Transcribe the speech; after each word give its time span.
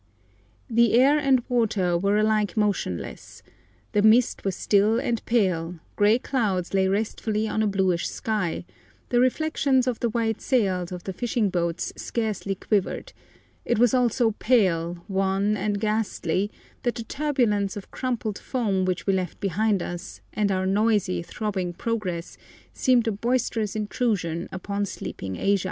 The 0.67 0.93
air 0.95 1.19
and 1.19 1.43
water 1.47 1.95
were 1.95 2.17
alike 2.17 2.57
motionless, 2.57 3.43
the 3.91 4.01
mist 4.01 4.43
was 4.43 4.55
still 4.55 4.99
and 4.99 5.23
pale, 5.27 5.75
grey 5.95 6.17
clouds 6.17 6.73
lay 6.73 6.87
restfully 6.87 7.47
on 7.47 7.61
a 7.61 7.67
bluish 7.67 8.07
sky, 8.07 8.65
the 9.09 9.19
reflections 9.19 9.85
of 9.85 9.99
the 9.99 10.09
white 10.09 10.41
sails 10.41 10.91
of 10.91 11.03
the 11.03 11.13
fishing 11.13 11.51
boats 11.51 11.93
scarcely 11.95 12.55
quivered; 12.55 13.13
it 13.63 13.77
was 13.77 13.93
all 13.93 14.09
so 14.09 14.31
pale, 14.31 15.05
wan, 15.07 15.55
and 15.55 15.79
ghastly, 15.79 16.49
that 16.81 16.95
the 16.95 17.03
turbulence 17.03 17.77
of 17.77 17.91
crumpled 17.91 18.39
foam 18.39 18.85
which 18.85 19.05
we 19.05 19.13
left 19.13 19.39
behind 19.39 19.83
us, 19.83 20.19
and 20.33 20.51
our 20.51 20.65
noisy, 20.65 21.21
throbbing 21.21 21.73
progress, 21.73 22.39
seemed 22.73 23.07
a 23.07 23.11
boisterous 23.11 23.75
intrusion 23.75 24.49
upon 24.51 24.83
sleeping 24.83 25.35
Asia. 25.35 25.59